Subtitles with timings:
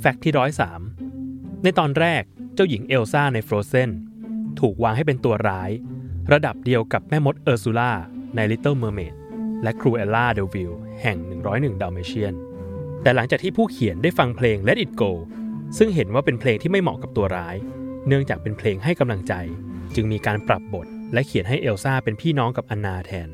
[0.00, 0.80] Fact ที่ร้อยสาม
[1.62, 2.22] ในตอนแรก
[2.54, 3.90] เจ้าหญิงเอลซ่าใน Frozen
[4.60, 5.70] ถูกวางให้เป็นตัวร้าย
[6.32, 7.92] ระดับเดียวกับแม่มดเออร์ซูล่า
[8.36, 9.14] ใน Little Mermaid
[9.62, 11.16] และ Cruella de Vil แห่ง
[11.50, 12.34] 101 Dalmatians
[13.02, 15.10] แต่หลังจากที่ผู้เขียนได้ฟังเพลง Let It Go
[15.78, 17.56] ซึ่งเห็นว่าเป็นเพลงที่ไม่เหมาะกับตัวร้าย
[18.06, 19.34] เนื่องจากเป็นเพลงให้กำลังใจ
[19.94, 23.28] จึงมีการปรับบท และเขียนให้เอลซ่าเป็นพี่น้องกับอันนาแทน